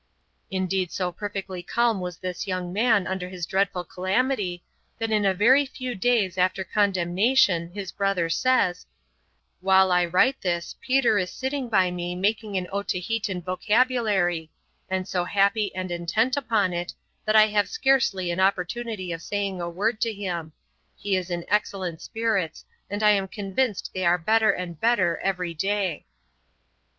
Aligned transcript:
Indeed 0.49 0.91
so 0.91 1.11
perfectly 1.11 1.61
calm 1.61 1.99
was 1.99 2.17
this 2.17 2.47
young 2.47 2.73
man 2.73 3.05
under 3.05 3.29
his 3.29 3.45
dreadful 3.45 3.83
calamity, 3.83 4.63
that 4.97 5.11
in 5.11 5.25
a 5.25 5.33
very 5.35 5.63
few 5.63 5.93
days 5.93 6.39
after 6.39 6.63
condemnation 6.63 7.71
his 7.71 7.91
brother 7.91 8.27
says, 8.27 8.87
'While 9.59 9.91
I 9.91 10.05
write 10.07 10.41
this, 10.41 10.75
Peter 10.81 11.19
is 11.19 11.29
sitting 11.31 11.69
by 11.69 11.91
me 11.91 12.15
making 12.15 12.57
an 12.57 12.65
Otaheitan 12.73 13.43
vocabulary, 13.43 14.49
and 14.89 15.07
so 15.07 15.23
happy 15.23 15.69
and 15.75 15.91
intent 15.91 16.35
upon 16.35 16.73
it, 16.73 16.95
that 17.25 17.35
I 17.35 17.45
have 17.49 17.69
scarcely 17.69 18.31
an 18.31 18.39
opportunity 18.39 19.11
of 19.11 19.21
saying 19.21 19.61
a 19.61 19.69
word 19.69 20.01
to 20.01 20.11
him; 20.11 20.51
he 20.95 21.15
is 21.15 21.29
in 21.29 21.45
excellent 21.47 22.01
spirits, 22.01 22.65
and 22.89 23.03
I 23.03 23.11
am 23.11 23.27
convinced 23.27 23.91
they 23.93 24.07
are 24.07 24.17
better 24.17 24.49
and 24.49 24.79
better 24.81 25.19
every 25.19 25.53
day.' 25.53 26.07